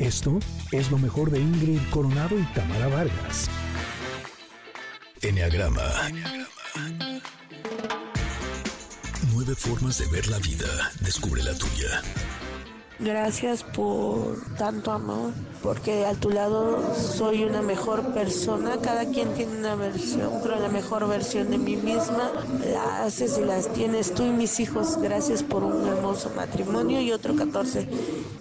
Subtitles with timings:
[0.00, 0.38] Esto
[0.72, 3.50] es lo mejor de Ingrid Coronado y Tamara Vargas.
[5.20, 5.82] Enneagrama.
[9.34, 10.90] Nueve formas de ver la vida.
[11.00, 12.02] Descubre la tuya.
[13.00, 15.32] Gracias por tanto amor,
[15.62, 18.76] porque a tu lado soy una mejor persona.
[18.82, 22.30] Cada quien tiene una versión, pero la mejor versión de mí misma
[22.70, 24.98] la haces y las tienes tú y mis hijos.
[25.00, 27.88] Gracias por un hermoso matrimonio y otro 14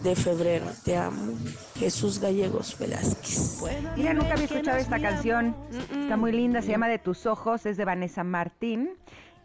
[0.04, 0.66] de febrero.
[0.84, 1.34] Te amo.
[1.78, 3.64] Jesús Gallegos Velázquez.
[3.96, 5.56] Mira, nunca había escuchado esta canción.
[6.02, 8.90] Está muy linda, se llama De tus ojos, es de Vanessa Martín.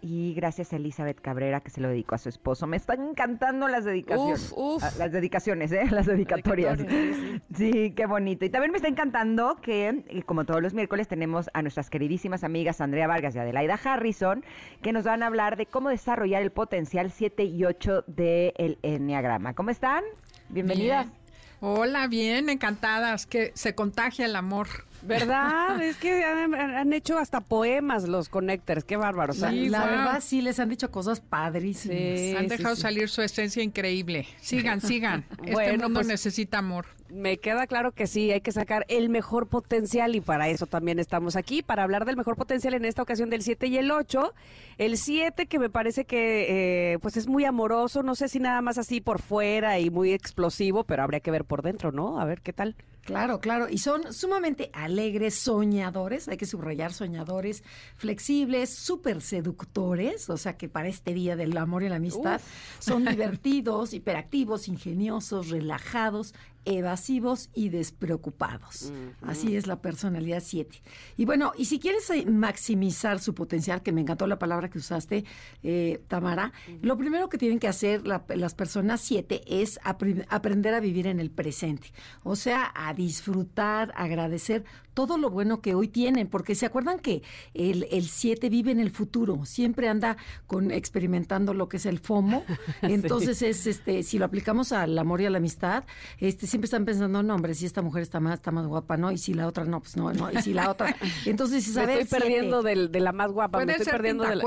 [0.07, 2.67] Y gracias a Elizabeth Cabrera que se lo dedicó a su esposo.
[2.67, 4.53] Me están encantando las dedicaciones.
[4.55, 4.85] Uf, uf.
[4.85, 5.87] Ah, Las dedicaciones, ¿eh?
[5.91, 6.77] Las dedicatorias.
[6.77, 8.45] Dedicatorias, Sí, qué bonito.
[8.45, 12.45] Y también me está encantando que, eh, como todos los miércoles, tenemos a nuestras queridísimas
[12.45, 14.45] amigas Andrea Vargas y Adelaida Harrison,
[14.83, 19.55] que nos van a hablar de cómo desarrollar el potencial 7 y 8 del Enneagrama.
[19.55, 20.05] ¿Cómo están?
[20.51, 21.07] Bienvenidas.
[21.07, 21.19] Bien.
[21.61, 24.69] Hola, bien, encantadas, que se contagia el amor.
[25.07, 25.81] ¿Verdad?
[25.83, 29.39] es que han, han hecho hasta poemas los connectors, qué bárbaros.
[29.39, 29.89] La, Sí, la wow.
[29.89, 31.97] verdad sí les han dicho cosas padrísimas.
[31.99, 32.83] Sí, Han sí, dejado sí.
[32.83, 34.27] salir su esencia increíble.
[34.41, 35.25] Sigan, sigan.
[35.39, 36.87] Este Bueno, mundo pues- necesita amor.
[37.11, 40.99] Me queda claro que sí, hay que sacar el mejor potencial y para eso también
[40.99, 44.33] estamos aquí, para hablar del mejor potencial en esta ocasión del 7 y el 8.
[44.79, 48.63] El 7 que me parece que eh, pues es muy amoroso, no sé si nada
[48.63, 52.19] más así por fuera y muy explosivo, pero habría que ver por dentro, ¿no?
[52.21, 52.75] A ver qué tal.
[53.05, 53.69] Claro, claro.
[53.69, 57.63] Y son sumamente alegres, soñadores, hay que subrayar soñadores,
[57.97, 62.41] flexibles, súper seductores, o sea que para este día del amor y la amistad
[62.79, 68.93] son divertidos, hiperactivos, ingeniosos, relajados, evasivos y despreocupados.
[69.23, 70.81] Así es la personalidad 7.
[71.17, 74.79] Y bueno, y si quieres eh, maximizar su potencial, que me encantó la palabra que
[74.79, 75.25] usaste,
[75.63, 80.81] eh, Tamara, lo primero que tienen que hacer la- las personas 7 es aprender a
[80.81, 81.93] vivir en el presente.
[82.23, 84.65] O sea, a disfrutar, agradecer
[84.95, 88.81] todo lo bueno que hoy tienen, porque se acuerdan que el, el 7 vive en
[88.81, 90.17] el futuro, siempre anda
[90.47, 92.45] con experimentando lo que es el FOMO.
[92.83, 95.85] Entonces es este, si lo aplicamos al amor y a la amistad,
[96.19, 99.11] este siempre están pensando, no, hombre, si esta mujer está más, está más guapa, no,
[99.11, 100.95] y si la otra no, pues no, no, y si la otra.
[101.27, 103.95] Entonces, dices, a Me ver, estoy perdiendo del- de, la más guapa, me estoy ser
[103.95, 104.45] perdiendo de la...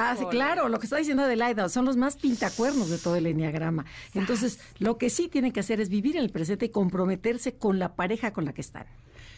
[0.00, 3.26] Ah, sí, claro, lo que está diciendo Adelaida, son los más pintacuernos de todo el
[3.26, 3.86] enneagrama.
[4.14, 7.78] Entonces, lo que sí tienen que hacer es vivir en el presente y comprometerse con
[7.78, 8.86] la pareja con la que están.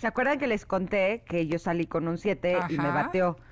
[0.00, 3.36] ¿Se acuerdan que les conté que yo salí con un 7 y me bateó?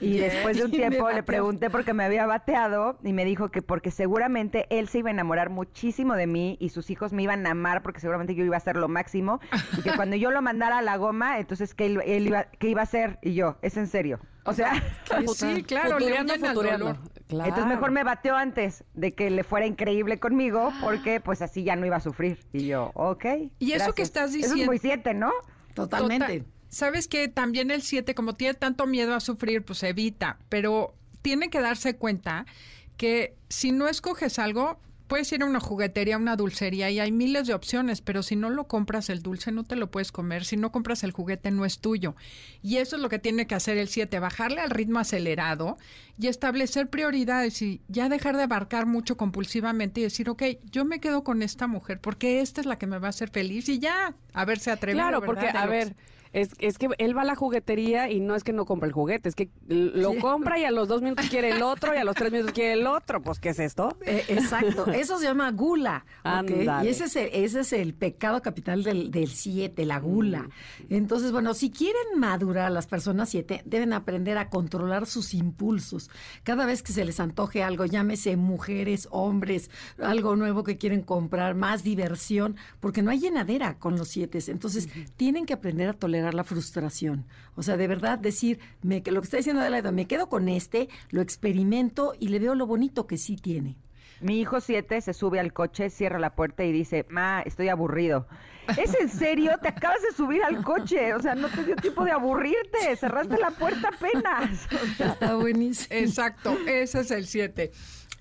[0.00, 3.50] Y después de un tiempo le pregunté por qué me había bateado y me dijo
[3.52, 7.22] que porque seguramente él se iba a enamorar muchísimo de mí y sus hijos me
[7.22, 9.38] iban a amar porque seguramente yo iba a hacer lo máximo
[9.78, 12.70] y que cuando yo lo mandara a la goma, entonces que él, él iba, ¿qué
[12.70, 13.20] iba a hacer?
[13.22, 14.18] Y yo, es en serio.
[14.44, 14.72] O sea,
[15.36, 16.84] Sí, claro, le Futureando, futureando.
[16.86, 17.00] dolor.
[17.28, 17.48] Claro.
[17.50, 21.76] entonces mejor me bateó antes de que le fuera increíble conmigo porque pues así ya
[21.76, 22.40] no iba a sufrir.
[22.52, 23.26] Y yo, ok.
[23.60, 25.30] Y eso que estás Eso es diciendo- muy 7, ¿no?
[25.74, 26.26] Totalmente.
[26.40, 30.94] Total- Sabes que también el 7, como tiene tanto miedo a sufrir, pues evita, pero
[31.20, 32.46] tiene que darse cuenta
[32.96, 34.80] que si no escoges algo,
[35.12, 38.34] puedes ir a una juguetería, a una dulcería y hay miles de opciones, pero si
[38.34, 41.50] no lo compras el dulce no te lo puedes comer, si no compras el juguete
[41.50, 42.16] no es tuyo.
[42.62, 45.76] Y eso es lo que tiene que hacer el 7, bajarle al ritmo acelerado
[46.18, 50.98] y establecer prioridades y ya dejar de abarcar mucho compulsivamente y decir, ok, yo me
[50.98, 53.80] quedo con esta mujer porque esta es la que me va a hacer feliz y
[53.80, 55.04] ya, a ver, se atrevido.
[55.04, 55.94] Claro, porque, a ver,
[56.32, 58.92] es, es que él va a la juguetería y no es que no compra el
[58.92, 62.04] juguete, es que lo compra y a los dos minutos quiere el otro y a
[62.04, 63.22] los tres minutos quiere el otro.
[63.22, 63.96] Pues, ¿qué es esto?
[64.06, 66.04] Eh, exacto, eso se llama gula.
[66.20, 66.24] ¿ok?
[66.24, 66.86] Ándale.
[66.86, 70.48] Y ese es, el, ese es el pecado capital del, del siete, la gula.
[70.88, 76.10] Entonces, bueno, si quieren madurar las personas siete, deben aprender a controlar sus impulsos.
[76.44, 79.70] Cada vez que se les antoje algo, llámese mujeres, hombres,
[80.00, 84.38] algo nuevo que quieren comprar, más diversión, porque no hay llenadera con los siete.
[84.48, 87.26] Entonces, tienen que aprender a tolerar la frustración.
[87.56, 90.88] O sea, de verdad decir, me, lo que está diciendo Adelaida, me quedo con este,
[91.10, 93.76] lo experimento y le veo lo bonito que sí tiene.
[94.20, 98.28] Mi hijo 7 se sube al coche, cierra la puerta y dice, ma, estoy aburrido.
[98.76, 99.58] ¿Es en serio?
[99.60, 101.12] Te acabas de subir al coche.
[101.14, 102.94] O sea, no te dio tiempo de aburrirte.
[102.96, 104.68] Cerraste la puerta apenas.
[104.72, 105.88] O sea, Está buenísimo.
[105.98, 107.72] Exacto, ese es el 7.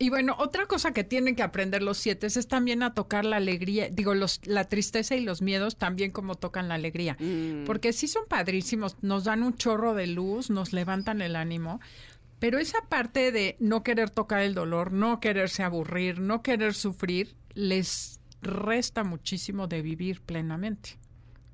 [0.02, 3.38] Y bueno, otra cosa que tienen que aprender los siete es también a tocar la
[3.38, 7.16] alegría, digo, los, la tristeza y los miedos también como tocan la alegría.
[7.68, 11.80] Porque sí son padrísimos, nos dan un chorro de luz, nos levantan el ánimo,
[12.40, 17.36] pero esa parte de no querer tocar el dolor, no quererse aburrir, no querer sufrir,
[17.54, 20.98] les resta muchísimo de vivir plenamente.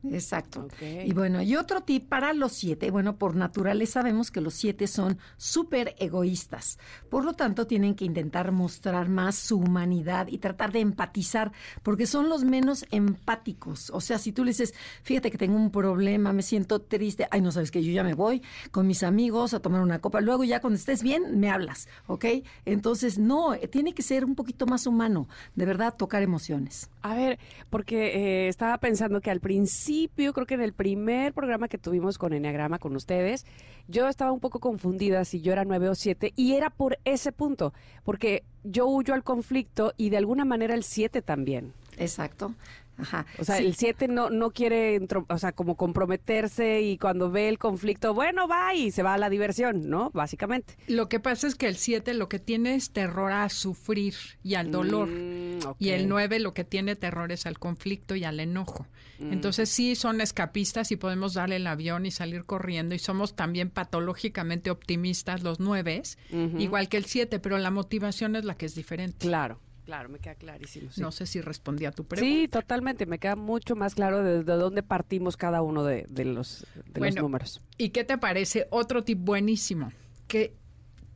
[0.03, 0.67] Exacto.
[0.81, 4.85] Y bueno, y otro tip para los siete, bueno, por naturaleza sabemos que los siete
[4.85, 6.77] son súper egoístas.
[7.09, 11.51] Por lo tanto, tienen que intentar mostrar más su humanidad y tratar de empatizar,
[11.81, 13.89] porque son los menos empáticos.
[13.89, 17.41] O sea, si tú le dices, fíjate que tengo un problema, me siento triste, ay,
[17.41, 20.43] no sabes que yo ya me voy con mis amigos a tomar una copa, luego
[20.43, 22.25] ya cuando estés bien, me hablas, ¿ok?
[22.65, 26.89] Entonces, no, eh, tiene que ser un poquito más humano, de verdad, tocar emociones.
[27.01, 27.39] A ver,
[27.71, 29.86] porque eh, estaba pensando que al principio,
[30.33, 33.45] creo que en el primer programa que tuvimos con Enneagrama con ustedes,
[33.87, 37.31] yo estaba un poco confundida si yo era 9 o 7 y era por ese
[37.31, 37.73] punto,
[38.03, 41.73] porque yo huyo al conflicto y de alguna manera el 7 también.
[41.97, 42.53] Exacto.
[42.99, 43.27] Ajá.
[43.37, 43.65] O sea, Sí.
[43.67, 48.15] el 7 no, no quiere, entro- o sea, como comprometerse y cuando ve el conflicto,
[48.15, 50.09] bueno, va y se va a la diversión, ¿no?
[50.15, 50.73] Básicamente.
[50.87, 54.55] Lo que pasa es que el 7 lo que tiene es terror a sufrir y
[54.55, 55.09] al dolor.
[55.09, 55.59] Mm.
[55.77, 58.87] Y el 9 lo que tiene terror es al conflicto y al enojo.
[59.19, 59.33] Mm.
[59.33, 63.69] Entonces sí son escapistas y podemos darle el avión y salir corriendo y somos también
[63.69, 66.57] patológicamente optimistas los 9, Ujú.
[66.59, 69.17] igual que el 7, pero la motivación es la que es diferente.
[69.19, 70.91] Claro, claro, me queda clarísimo.
[70.91, 71.01] sí.
[71.01, 72.29] No sé si respondí a tu pregunta.
[72.31, 73.05] Sí, totalmente.
[73.05, 76.83] Me queda mucho más claro de, de dónde partimos cada uno de, de los, de
[76.85, 77.21] los Bueno.
[77.23, 77.61] números.
[77.77, 78.67] ¿Y qué te parece?
[78.69, 79.91] Otro tip buenísimo,
[80.27, 80.53] que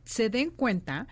[0.04, 1.06] se den cuenta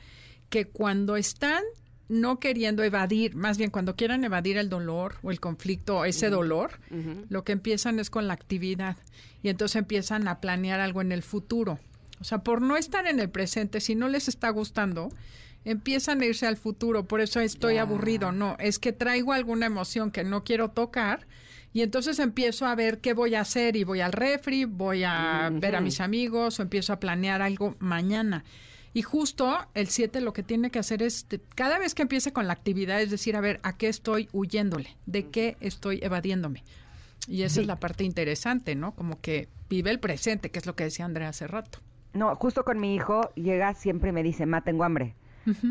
[0.49, 1.63] que cuando están
[2.11, 6.29] no queriendo evadir, más bien cuando quieran evadir el dolor o el conflicto o ese
[6.29, 6.81] dolor,
[7.29, 8.97] lo que empiezan es con la actividad
[9.45, 11.79] y entonces empiezan a planear algo en el futuro.
[12.21, 15.11] O sea, por no estar en el presente, si no les está gustando,
[15.65, 20.11] empiezan a irse al futuro, por eso estoy aburrido, no, es que traigo alguna emoción
[20.11, 21.29] que no quiero tocar
[21.73, 25.49] y entonces empiezo a ver qué voy a hacer y voy al refri, voy a
[25.53, 28.43] ver a mis amigos o empiezo a planear algo mañana.
[28.93, 32.47] Y justo el 7 lo que tiene que hacer es, cada vez que empiece con
[32.47, 34.97] la actividad, es decir, a ver, ¿a qué estoy huyéndole?
[35.07, 36.65] ¿De qué estoy evadiéndome?
[37.29, 38.93] Y esa es la parte interesante, ¿no?
[38.95, 41.79] Como que vive el presente, que es lo que decía Andrea hace rato.
[42.13, 45.15] No, justo con mi hijo llega siempre y me dice, ma, tengo hambre,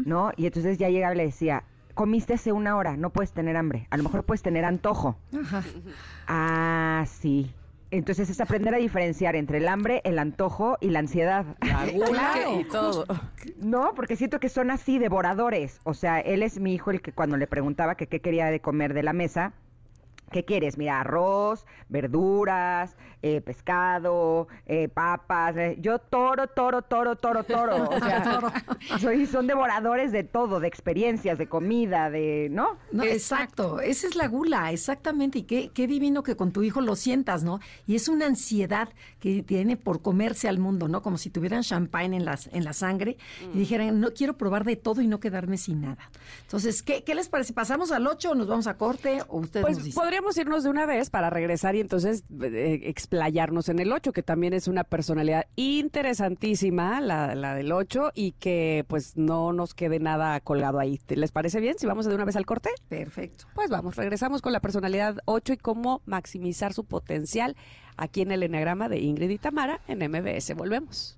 [0.06, 0.32] ¿no?
[0.38, 3.88] Y entonces ya llegaba y le decía, comiste hace una hora, no puedes tener hambre,
[3.90, 5.18] a lo mejor puedes tener antojo.
[5.38, 5.64] Ajá.
[6.28, 7.52] Ah, sí.
[7.92, 11.46] Entonces es aprender a diferenciar entre el hambre, el antojo y la ansiedad.
[11.62, 13.06] La Claro, y todo.
[13.58, 15.80] No, porque siento que son así devoradores.
[15.84, 18.60] O sea, él es mi hijo el que cuando le preguntaba que qué quería de
[18.60, 19.54] comer de la mesa,
[20.32, 20.78] ¿qué quieres?
[20.78, 25.56] Mira, arroz, verduras, eh, pescado, eh, papas.
[25.58, 27.90] eh, Yo toro, toro, toro, toro, toro.
[27.90, 28.42] O sea,
[29.00, 32.78] soy, son devoradores de todo, de experiencias, de comida, de, ¿no?
[32.92, 33.80] No, exacto.
[33.82, 35.40] esa es la gula, exactamente.
[35.40, 37.60] Y qué, qué divino que con tu hijo lo sientas, ¿no?
[37.88, 38.90] Y es una ansiedad
[39.20, 41.02] que tiene por comerse al mundo, ¿no?
[41.02, 43.18] Como si tuvieran champagne en, las, en la sangre
[43.54, 46.10] y dijeran, no quiero probar de todo y no quedarme sin nada.
[46.44, 47.54] Entonces, ¿qué, qué les parece?
[47.54, 49.22] ¿Pasamos al 8 o nos vamos a corte?
[49.28, 50.02] ¿O ustedes nos Pues dicen?
[50.20, 54.22] Podríamos irnos de una vez para regresar y entonces eh, explayarnos en el 8, que
[54.22, 60.00] también es una personalidad interesantísima, la, la del 8, y que pues no nos quede
[60.00, 60.98] nada colgado ahí.
[60.98, 62.70] ¿Te- ¿Les parece bien si vamos de una vez al corte?
[62.90, 63.46] Perfecto.
[63.56, 67.56] Pues vamos, regresamos con la personalidad 8 y cómo maximizar su potencial
[67.96, 70.54] aquí en el Enneagrama de Ingrid y Tamara en MBS.
[70.54, 71.18] Volvemos.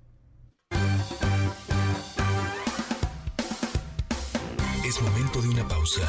[4.86, 6.02] Es momento de una pausa.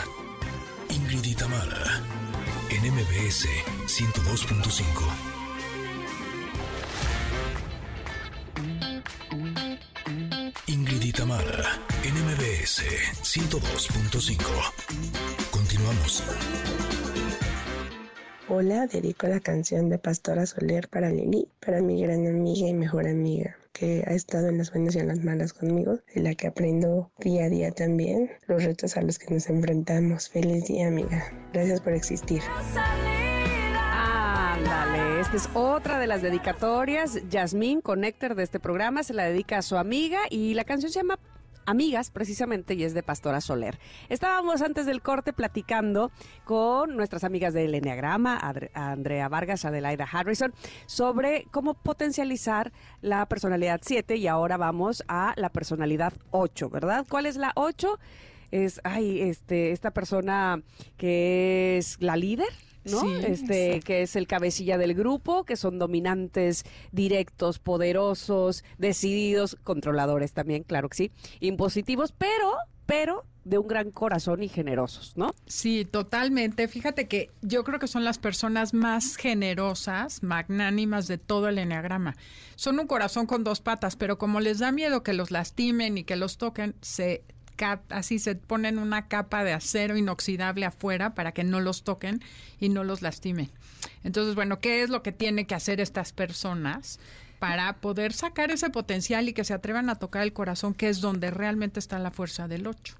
[0.89, 2.01] Ingrid y Tamara,
[2.75, 3.47] en MBS
[3.85, 4.83] 102.5.
[10.67, 12.81] Ingrid y Tamara, en MBS
[13.21, 14.37] 102.5.
[15.51, 16.23] Continuamos.
[18.49, 23.07] Hola, dedico la canción de Pastora Soler para Lili, para mi gran amiga y mejor
[23.07, 26.47] amiga, que ha estado en las buenas y en las malas conmigo, de la que
[26.47, 30.27] aprendo día a día también los retos a los que nos enfrentamos.
[30.27, 31.23] Feliz día, amiga.
[31.53, 32.41] Gracias por existir.
[33.85, 37.21] Ándale, esta es otra de las dedicatorias.
[37.29, 40.99] Yasmín, connector de este programa, se la dedica a su amiga y la canción se
[40.99, 41.17] llama
[41.65, 43.79] Amigas, precisamente, y es de Pastora Soler.
[44.09, 46.11] Estábamos antes del corte platicando
[46.43, 48.39] con nuestras amigas del Enneagrama,
[48.73, 50.53] Andrea Vargas, Adelaida Harrison,
[50.85, 57.05] sobre cómo potencializar la personalidad 7 y ahora vamos a la personalidad 8, ¿verdad?
[57.09, 57.99] ¿Cuál es la 8?
[58.51, 60.61] Es, ay, este, esta persona
[60.97, 62.49] que es la líder,
[62.85, 63.01] ¿no?
[63.01, 70.33] Sí, este, que es el cabecilla del grupo, que son dominantes, directos, poderosos, decididos, controladores
[70.33, 72.53] también, claro que sí, impositivos, pero,
[72.85, 75.33] pero de un gran corazón y generosos, ¿no?
[75.45, 76.67] Sí, totalmente.
[76.67, 82.15] Fíjate que yo creo que son las personas más generosas, magnánimas de todo el enneagrama.
[82.55, 86.03] Son un corazón con dos patas, pero como les da miedo que los lastimen y
[86.03, 87.23] que los toquen, se
[87.89, 92.21] así se ponen una capa de acero inoxidable afuera para que no los toquen
[92.59, 93.49] y no los lastimen.
[94.03, 96.99] Entonces, bueno, ¿qué es lo que tienen que hacer estas personas?
[97.43, 101.01] para poder sacar ese potencial y que se atrevan a tocar el corazón, que es
[101.01, 102.95] donde realmente está la fuerza del 8.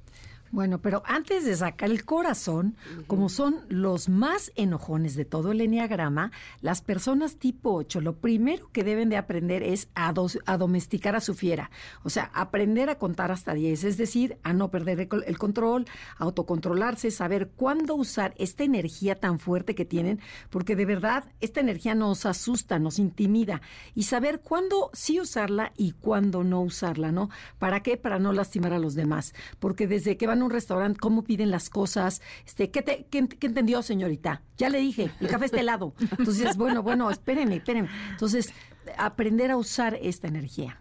[0.54, 2.76] Bueno, pero antes de sacar el corazón,
[3.08, 6.32] como son los más enojones de todo el enneagrama,
[6.62, 10.14] las personas tipo 8, lo primero que deben de aprender es a,
[10.46, 11.72] a domesticar a su fiera.
[12.04, 15.88] O sea, aprender a contar hasta 10, es decir, a no perder el, el control,
[16.20, 20.20] a autocontrolarse, saber cuándo usar esta energía tan fuerte que tienen,
[20.52, 23.64] porque de verdad esta energía nos asusta, nos intimida,
[23.96, 27.32] y saber cuándo sí usarla y cuándo no usarla, ¿no?
[27.58, 27.98] ¿Para qué?
[27.98, 29.34] Para no lastimar a los demás.
[29.58, 33.82] Porque desde que van un restaurante, cómo piden las cosas, este, ¿qué, te, qué, entendió,
[33.82, 34.42] señorita?
[34.58, 35.94] Ya le dije, el café está helado.
[36.18, 37.90] Entonces, bueno, bueno, espérenme, espérenme.
[38.12, 38.54] Entonces,
[38.98, 40.80] aprender a usar esta energía.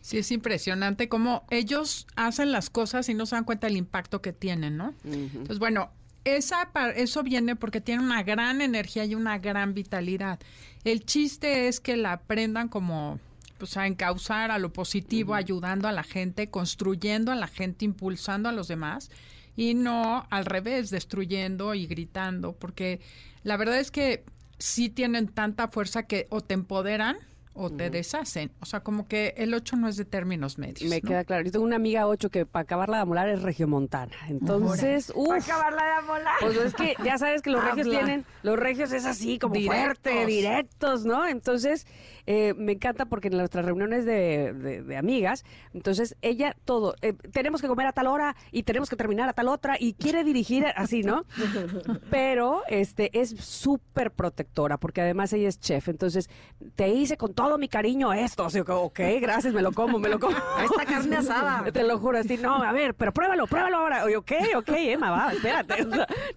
[0.00, 4.22] Sí, es impresionante cómo ellos hacen las cosas y no se dan cuenta del impacto
[4.22, 4.94] que tienen, ¿no?
[5.04, 5.90] Entonces, bueno,
[6.24, 10.38] esa, eso viene porque tienen una gran energía y una gran vitalidad.
[10.84, 13.18] El chiste es que la aprendan como
[13.60, 18.48] pues, a encauzar a lo positivo, ayudando a la gente, construyendo a la gente, impulsando
[18.48, 19.10] a los demás
[19.54, 23.00] y no al revés, destruyendo y gritando, porque
[23.44, 24.24] la verdad es que
[24.58, 27.18] sí tienen tanta fuerza que o te empoderan
[27.60, 28.50] o te deshacen.
[28.60, 30.88] O sea, como que el 8 no es de términos medios.
[30.88, 31.44] Me queda claro.
[31.44, 34.12] Yo tengo una amiga 8 que para acabarla de amolar es regiomontana.
[34.28, 35.28] Entonces, uff.
[35.28, 36.34] Para acabarla de amolar.
[36.40, 40.24] Pues es que ya sabes que los regios tienen, los regios es así, como fuerte,
[40.24, 41.26] directos, ¿no?
[41.26, 41.86] Entonces,
[42.26, 47.68] eh, me encanta porque en nuestras reuniones de, amigas, entonces ella todo, eh, tenemos que
[47.68, 51.02] comer a tal hora y tenemos que terminar a tal otra y quiere dirigir así,
[51.02, 51.24] ¿no?
[52.10, 56.30] Pero este es súper protectora porque además ella es chef, entonces
[56.76, 60.18] te hice con todo mi cariño esto, así, ok, gracias, me lo como, me lo
[60.18, 60.36] como.
[60.62, 61.64] Esta carne asada.
[61.72, 64.04] Te lo juro, así, no, a ver, pero pruébalo, pruébalo ahora.
[64.04, 65.86] Oye, ok, ok, Emma, va, espérate.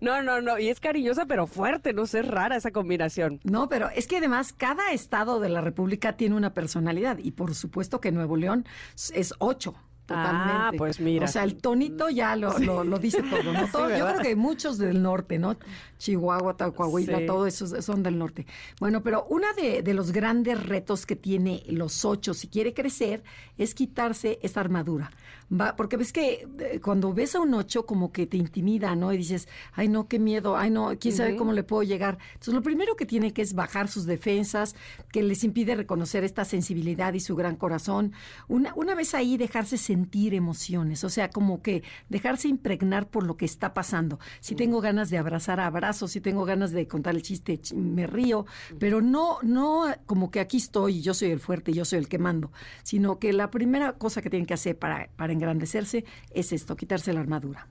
[0.01, 3.39] no, no, no, y es cariñosa pero fuerte, no sé, es rara esa combinación.
[3.43, 7.55] No, pero es que además cada estado de la República tiene una personalidad y por
[7.55, 8.65] supuesto que Nuevo León
[9.13, 9.75] es ocho.
[10.05, 10.53] Totalmente.
[10.53, 11.25] Ah, pues mira.
[11.25, 13.65] O sea, el tonito ya lo, lo, dice todo, ¿no?
[13.97, 15.55] yo creo que muchos del norte, ¿no?
[15.97, 18.45] Chihuahua, Coahuila, todo eso son del norte.
[18.79, 23.23] Bueno, pero uno de, de, los grandes retos que tiene los ocho, si quiere crecer,
[23.57, 25.09] es quitarse esta armadura.
[25.49, 29.13] Va, porque ves que eh, cuando ves a un ocho, como que te intimida, ¿no?
[29.13, 32.17] Y dices, ay, no, qué miedo, ay, no, quién sabe cómo le puedo llegar.
[32.33, 34.75] Entonces, lo primero que tiene que es bajar sus defensas,
[35.11, 38.13] que les impide reconocer esta sensibilidad y su gran corazón.
[38.47, 40.02] Una, una vez ahí, dejarse sentir
[40.33, 44.19] emociones, o sea, como que dejarse impregnar por lo que está pasando.
[44.39, 48.45] Si tengo ganas de abrazar, abrazo, si tengo ganas de contar el chiste, me río,
[48.79, 52.07] pero no, no como que aquí estoy y yo soy el fuerte, yo soy el
[52.07, 52.51] que mando,
[52.83, 57.13] sino que la primera cosa que tienen que hacer para, para engrandecerse es esto, quitarse
[57.13, 57.67] la armadura.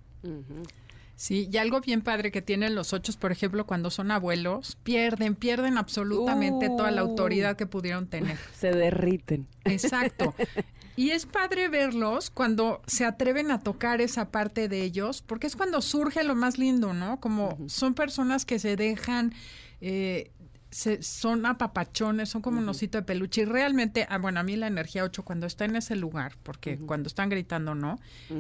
[1.15, 5.35] Sí, y algo bien padre que tienen los ocho, por ejemplo, cuando son abuelos, pierden,
[5.35, 7.09] pierden absolutamente toda la uh.
[7.09, 8.39] autoridad que pudieron tener.
[8.55, 9.47] Se derriten.
[9.65, 10.35] Exacto.
[10.95, 15.57] Y es padre verlos cuando se atreven a tocar esa parte de ellos, porque es
[15.57, 17.19] cuando surge lo más lindo, ¿no?
[17.19, 19.33] Como son personas que se dejan
[19.81, 20.31] eh,
[20.73, 23.43] son apapachones, son como un osito de peluche.
[23.43, 26.79] Y realmente, ah, bueno, a mí la energía 8 cuando está en ese lugar, porque
[26.79, 27.99] cuando están gritando no,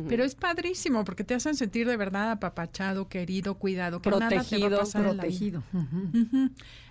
[0.09, 4.85] pero es padrísimo porque te hacen sentir de verdad apapachado, querido, cuidado, que protegido, nada
[4.85, 5.63] te protegido.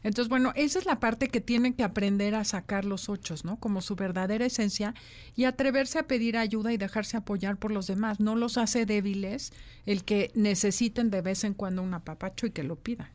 [0.04, 3.58] Entonces, bueno, esa es la parte que tienen que aprender a sacar los ochos, ¿no?
[3.58, 4.94] Como su verdadera esencia
[5.36, 8.20] y atreverse a pedir ayuda y dejarse apoyar por los demás.
[8.20, 9.54] No los hace débiles
[9.86, 13.10] el que necesiten de vez en cuando un apapacho y que lo pidan.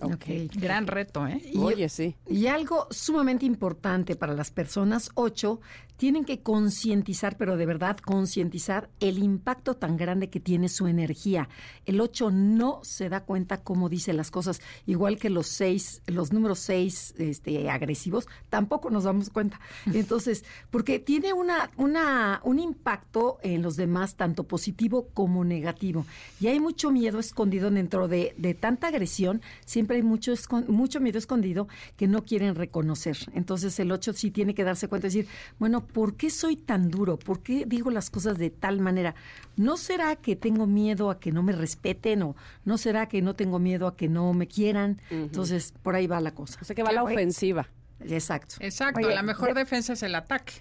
[0.00, 0.48] Okay.
[0.54, 1.42] Gran reto, ¿eh?
[1.58, 2.16] Oye, sí.
[2.28, 5.60] Y algo sumamente importante para las personas ocho
[5.98, 11.48] tienen que concientizar, pero de verdad concientizar el impacto tan grande que tiene su energía.
[11.86, 16.32] El 8 no se da cuenta cómo dice las cosas, igual que los seis, los
[16.32, 19.60] números 6 este, agresivos, tampoco nos damos cuenta.
[19.92, 26.06] Entonces, porque tiene una, una, un impacto en los demás, tanto positivo como negativo.
[26.40, 30.34] Y hay mucho miedo escondido dentro de, de tanta agresión, siempre hay mucho,
[30.68, 33.16] mucho miedo escondido que no quieren reconocer.
[33.34, 35.28] Entonces, el 8 sí tiene que darse cuenta y decir,
[35.58, 37.18] bueno, ¿por qué soy tan duro?
[37.18, 39.14] ¿Por qué digo las cosas de tal manera?
[39.56, 43.34] ¿No será que tengo miedo a que no me respeten o no será que no
[43.34, 45.00] tengo miedo a que no me quieran?
[45.10, 46.58] Entonces, por ahí va la cosa.
[46.60, 47.68] O sea, que va la ofensiva.
[48.00, 48.56] Exacto.
[48.60, 50.52] Exacto, la mejor defensa es el ataque.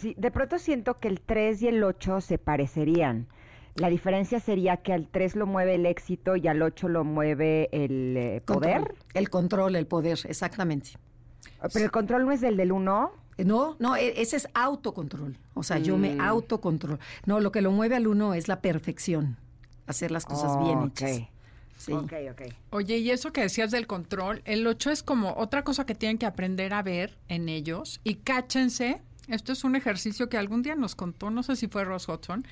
[0.00, 3.26] Sí, de pronto siento que el 3 y el 8 se parecerían.
[3.76, 7.68] La diferencia sería que al 3 lo mueve el éxito y al 8 lo mueve
[7.72, 8.94] el eh, poder.
[9.14, 10.90] El control, el poder, exactamente.
[11.72, 13.12] Pero el control no es del del 1.
[13.38, 15.38] Eh, No, no, e- ese es autocontrol.
[15.54, 16.00] O sea, yo Mm.
[16.00, 16.98] me autocontrol.
[17.26, 19.36] No, lo que lo mueve al uno es la perfección.
[19.86, 20.86] Hacer las cosas bien Ok.
[21.02, 21.28] hechas.
[21.78, 21.92] Sí.
[21.92, 22.42] Ok, ok.
[22.70, 26.18] Oye, y eso que decías del control, el 8 es como otra cosa que tienen
[26.18, 29.00] que aprender a ver en ellos y cáchense.
[29.28, 32.44] Esto es un ejercicio que algún día nos contó, no sé si fue Ross Hudson,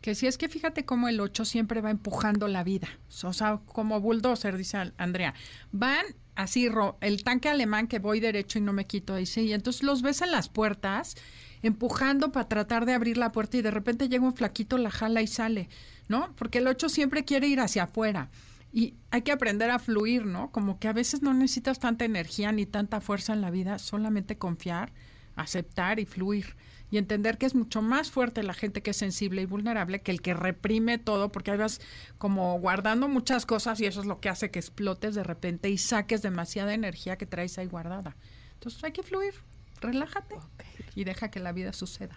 [0.00, 2.88] que si es que fíjate cómo el 8 siempre va empujando la vida.
[3.22, 5.34] O sea, como bulldozer, dice Andrea.
[5.72, 6.04] Van
[6.34, 6.68] así,
[7.00, 10.22] el tanque alemán que voy derecho y no me quito, dice, y entonces los ves
[10.22, 11.16] en las puertas
[11.62, 15.20] empujando para tratar de abrir la puerta y de repente llega un flaquito, la jala
[15.20, 15.68] y sale,
[16.08, 16.34] ¿no?
[16.36, 18.30] Porque el 8 siempre quiere ir hacia afuera.
[18.72, 20.50] Y hay que aprender a fluir, ¿no?
[20.52, 24.38] Como que a veces no necesitas tanta energía ni tanta fuerza en la vida, solamente
[24.38, 24.92] confiar,
[25.36, 26.56] aceptar y fluir.
[26.90, 30.10] Y entender que es mucho más fuerte la gente que es sensible y vulnerable que
[30.10, 31.80] el que reprime todo, porque ahí vas
[32.18, 35.78] como guardando muchas cosas y eso es lo que hace que explotes de repente y
[35.78, 38.16] saques demasiada energía que traes ahí guardada.
[38.54, 39.34] Entonces hay que fluir,
[39.80, 40.36] relájate
[40.94, 42.16] y deja que la vida suceda.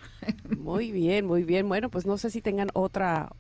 [0.58, 1.68] Muy bien, muy bien.
[1.70, 3.32] Bueno, pues no sé si tengan otra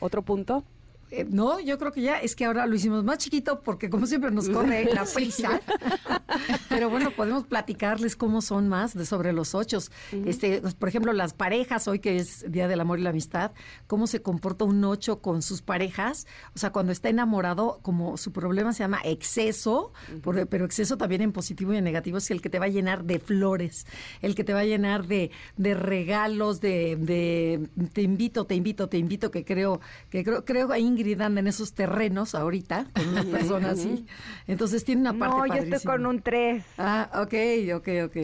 [0.00, 0.64] otro punto.
[1.10, 4.06] Eh, no, yo creo que ya es que ahora lo hicimos más chiquito porque como
[4.06, 5.60] siempre nos corre la prisa.
[6.68, 9.90] Pero bueno, podemos platicarles cómo son más de sobre los ochos.
[10.26, 13.52] Este, por ejemplo, las parejas, hoy que es Día del Amor y la Amistad,
[13.86, 16.26] cómo se comporta un ocho con sus parejas.
[16.54, 21.22] O sea, cuando está enamorado, como su problema se llama exceso, por- pero exceso también
[21.22, 23.86] en positivo y en negativo, es el que te va a llenar de flores,
[24.22, 28.88] el que te va a llenar de, de regalos, de, de te invito, te invito,
[28.88, 33.08] te invito, que creo, que creo, creo que Ingrid anda en esos terrenos ahorita, con
[33.08, 34.06] una persona así.
[34.46, 36.64] Entonces tiene una parte No, yo estoy con un 3.
[36.78, 37.34] Ah, ok,
[37.76, 38.16] ok, ok.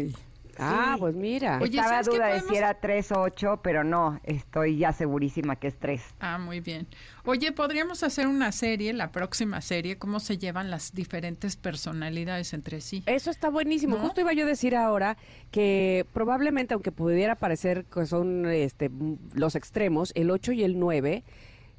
[0.58, 1.58] Ah, pues mira.
[1.60, 4.92] Oye, Estaba ¿sabes qué duda de si era 3 o 8, pero no, estoy ya
[4.92, 6.02] segurísima que es 3.
[6.20, 6.86] Ah, muy bien.
[7.24, 12.80] Oye, podríamos hacer una serie, la próxima serie, cómo se llevan las diferentes personalidades entre
[12.80, 13.02] sí.
[13.06, 13.96] Eso está buenísimo.
[13.96, 14.02] ¿No?
[14.02, 15.16] Justo iba yo a decir ahora
[15.50, 18.90] que probablemente, aunque pudiera parecer que son este,
[19.34, 21.24] los extremos, el 8 y el 9,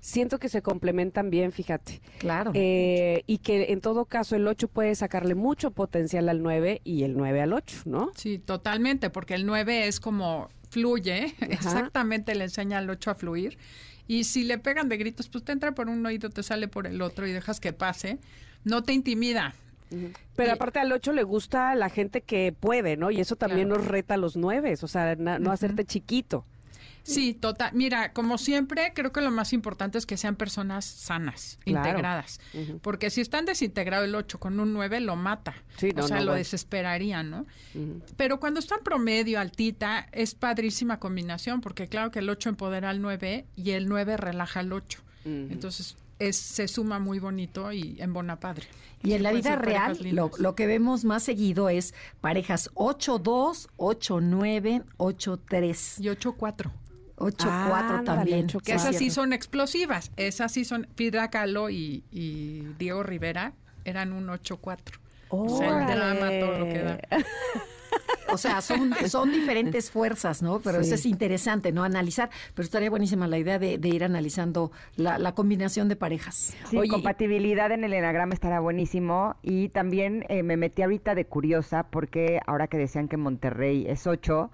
[0.05, 1.99] siento que se complementan bien, fíjate.
[2.19, 2.51] Claro.
[2.53, 7.03] Eh, y que en todo caso el 8 puede sacarle mucho potencial al 9 y
[7.03, 8.11] el 9 al 8, ¿no?
[8.15, 11.33] Sí, totalmente, porque el 9 es como fluye,
[11.89, 13.57] exactamente le enseña al 8 a fluir.
[14.07, 16.85] Y si le pegan de gritos, pues te entra por un oído, te sale por
[16.85, 18.19] el otro y dejas que pase.
[18.63, 19.55] No te intimida.
[20.35, 23.09] Pero Y- aparte al 8 le gusta la gente que puede, ¿no?
[23.09, 23.81] Y eso también Claro.
[23.81, 26.45] nos reta a los 9, o sea, no hacerte chiquito.
[27.05, 27.71] Sí, total.
[27.73, 31.87] Mira, como siempre, creo que lo más importante es que sean personas sanas, Claro.
[31.87, 32.39] integradas.
[32.53, 32.79] Ujú.
[32.79, 35.53] Porque si están desintegrado el 8 con un 9, lo mata.
[35.77, 36.39] Sí, no, o sea, no, lo bueno.
[36.39, 37.45] desesperaría, ¿no?
[37.75, 38.01] Ujú.
[38.17, 43.01] Pero cuando están promedio, altita, es padrísima combinación, porque claro que el 8 empodera al
[43.01, 44.99] 9 y el 9 relaja al 8.
[45.25, 45.29] Ujú.
[45.51, 48.65] Entonces, es, se suma muy bonito y en buena padre.
[49.03, 54.83] Y en la vida real, lo, lo que vemos más seguido es parejas 8-2, 8-9,
[54.97, 56.71] 8-3, Y 8-4.
[57.17, 58.45] 8-4 Ándale, también.
[58.45, 60.11] ocho, Que esas sí son explosivas.
[60.17, 60.87] Esas sí son.
[60.95, 63.53] Frida Kahlo y, y Diego Rivera
[63.85, 64.79] eran un 8-4.
[65.29, 66.99] O sea, el drama, todo lo que da.
[68.31, 70.59] O sea, son, son diferentes fuerzas, ¿no?
[70.59, 70.87] Pero Sí.
[70.87, 71.83] eso es interesante, ¿no?
[71.83, 72.29] Analizar.
[72.53, 76.53] Pero estaría buenísima la idea de, de ir analizando la, la combinación de parejas.
[76.69, 79.35] Sí, Oye, compatibilidad en el enagrama estará buenísimo.
[79.41, 84.05] Y también eh, me metí ahorita de curiosa porque ahora que decían que Monterrey es
[84.07, 84.49] 8,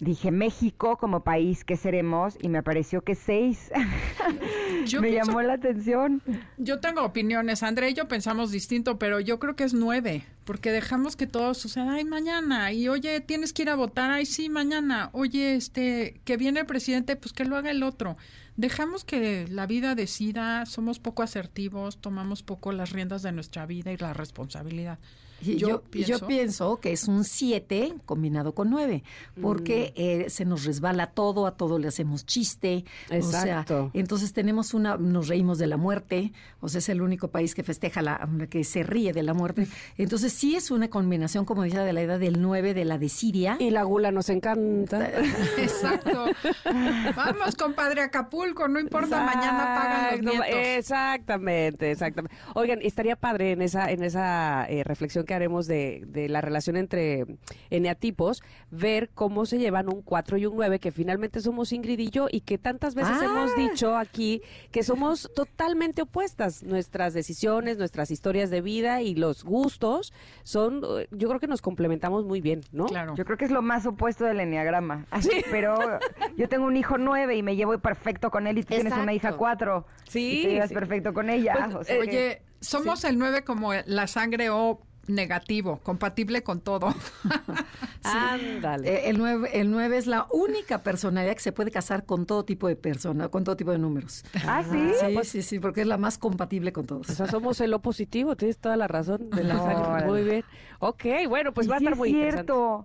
[0.00, 2.36] dije México como país, ¿qué seremos?
[2.40, 3.70] Y me pareció que 6.
[4.86, 6.22] Yo me pienso- llamó la atención.
[6.58, 7.62] Yo tengo opiniones.
[7.62, 10.24] André y yo pensamos distinto, pero yo creo que es 9.
[10.44, 11.92] Porque dejamos que todo suceda.
[11.92, 12.71] Ay, mañana.
[12.72, 14.10] Y oye, tienes que ir a votar.
[14.10, 15.10] Ay, sí, mañana.
[15.12, 18.16] Oye, este, que viene el presidente, pues que lo haga el otro.
[18.62, 20.66] Dejamos que la vida decida.
[20.66, 21.98] Somos poco asertivos.
[21.98, 25.00] Tomamos poco las riendas de nuestra vida y la responsabilidad.
[25.44, 25.82] Y Yo yo,
[26.28, 29.02] pienso- que es un 7 combinado con 9,
[29.40, 32.84] porque eh, se nos resbala todo, a todo le hacemos chiste.
[33.10, 33.90] O Exacto.
[33.92, 37.56] sea, entonces tenemos una, nos reímos de la muerte, o sea, es el único país
[37.56, 39.66] que festeja, la, que se ríe de la muerte.
[39.98, 43.08] Entonces sí es una combinación, como dice de la edad del 9, de la de
[43.08, 43.56] Siria.
[43.58, 45.10] Y la gula nos encanta.
[45.58, 46.26] Exacto.
[47.16, 48.10] Vamos, compadre, a
[48.52, 48.68] Acapulco.
[48.68, 50.46] No importa, mañana pagan los nietos.
[50.50, 52.36] Exactamente, exactamente.
[52.54, 56.76] Oigan, estaría padre en esa, en esa eh, reflexión que haremos de, de la relación
[56.76, 57.24] entre
[57.70, 62.10] eneatipos, ver cómo se llevan un 4 y un 9, que finalmente somos Ingrid y
[62.10, 63.24] yo, y que tantas veces Ah.
[63.24, 66.62] hemos dicho aquí que somos totalmente opuestas.
[66.62, 70.12] Nuestras decisiones, nuestras historias de vida y los gustos
[70.42, 72.86] son, eh, yo creo que nos complementamos muy bien, ¿no?
[72.86, 73.14] Claro.
[73.14, 75.06] Yo creo que es lo más opuesto del enneagrama.
[75.50, 75.98] Pero
[76.36, 79.12] yo tengo un hijo 9 y me llevo perfecto con él y tú tienes una
[79.12, 79.36] hija.
[79.36, 79.86] 4.
[80.08, 80.74] Sí, Y te llevas sí.
[80.74, 81.54] perfecto con ella.
[81.54, 86.94] Pues, o sea Oye, somos el 9 como la sangre O negativo, compatible con todo.
[88.04, 88.88] Ándale.
[88.88, 92.44] Eh, El 9, el 9 es la única personalidad que se puede casar con todo
[92.44, 94.24] tipo de personas, con todo tipo de números.
[94.46, 94.92] Ah, sí.
[95.00, 97.10] Sí, sí, sí, porque es la más compatible con todos.
[97.10, 99.30] O sea, somos el lo positivo, tienes toda la razón.
[99.30, 100.06] De la Órale.
[100.06, 100.44] Muy bien.
[100.78, 102.52] Ok, bueno, pues va a sí estar es muy interesante.
[102.52, 102.84] cierto.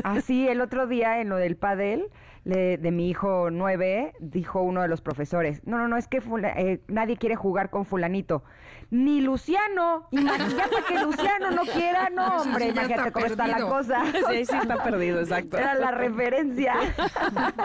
[0.04, 2.06] Así, el otro día en lo del padel
[2.48, 6.20] le- de mi hijo 9, dijo uno de los profesores, no, no, no, es que
[6.20, 8.42] fula- eh, nadie quiere jugar con fulanito.
[8.90, 10.08] Ni Luciano.
[10.10, 13.54] Imagínate que Luciano no quiera, no, Ese sí hombre, ya imagínate está cómo está la
[13.56, 13.68] perdido.
[13.68, 14.02] cosa.
[14.12, 15.58] Sí, sí está perdido, exacto.
[15.58, 16.74] Era la referencia.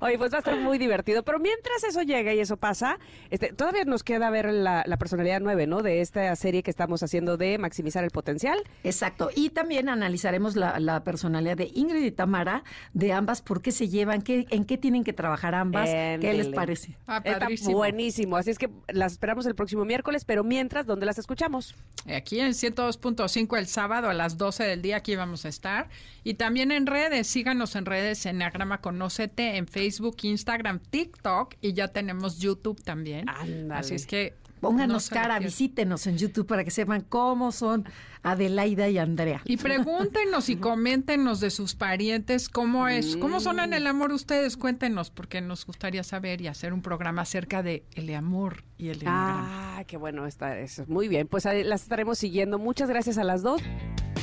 [0.00, 1.22] Oye, pues va a estar muy divertido.
[1.24, 2.98] Pero mientras eso llega y eso pasa,
[3.30, 5.82] este, todavía nos queda ver la, la personalidad nueve, ¿no?
[5.82, 8.58] De esta serie que estamos haciendo de maximizar el potencial.
[8.84, 9.30] Exacto.
[9.34, 13.88] Y también analizaremos la, la personalidad de Ingrid y Tamara, de ambas, por qué se
[13.88, 16.96] llevan, qué, en qué tienen que trabajar ambas, qué les parece.
[17.06, 18.36] Ah, Está buenísimo.
[18.36, 21.74] Así es que las esperamos el próximo miércoles, pero mientras, ¿dónde las escuchamos?
[22.14, 25.88] Aquí en 102.5 el sábado a las 12 del día aquí vamos a estar.
[26.24, 31.88] Y también en redes, síganos en redes, Enneagrama Conócete, en Facebook, Instagram, TikTok y ya
[31.88, 33.28] tenemos YouTube también.
[33.70, 34.34] Así es que...
[34.60, 37.84] Pónganos no cara, visítenos en YouTube para que sepan cómo son
[38.22, 39.42] Adelaida y Andrea.
[39.44, 44.56] Y pregúntenos y coméntenos de sus parientes cómo es, cómo son en el amor ustedes,
[44.56, 49.02] cuéntenos, porque nos gustaría saber y hacer un programa acerca de el amor y el
[49.02, 49.78] enneagrama.
[49.78, 50.84] Ah, qué bueno está eso.
[50.88, 52.58] Muy bien, pues las estaremos siguiendo.
[52.58, 53.62] Muchas gracias a las dos.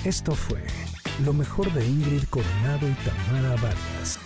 [0.03, 0.61] Esto fue
[1.23, 4.19] lo mejor de Ingrid Coronado y Tamara Vargas.